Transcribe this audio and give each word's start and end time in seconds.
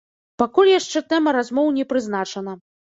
Пакуль 0.41 0.71
яшчэ 0.79 1.05
тэма 1.15 1.37
размоў 1.39 1.73
не 1.79 1.89
прызначана. 1.95 2.61